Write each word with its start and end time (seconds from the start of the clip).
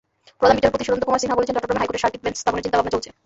প্রধান 0.39 0.55
বিচারপতি 0.57 0.83
সুরেন্দ্র 0.85 1.07
কুমার 1.07 1.21
সিনহা 1.21 1.37
বলেছেন, 1.37 1.55
চট্টগ্রামে 1.57 1.81
হাইকোর্টের 1.81 2.03
সার্কিট 2.03 2.21
বেঞ্চ 2.23 2.37
স্থাপনের 2.41 2.63
চিন্তাভাবনা 2.65 2.93
চলছে। 2.95 3.09